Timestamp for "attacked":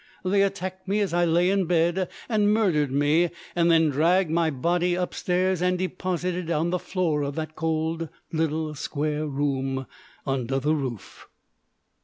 0.41-0.87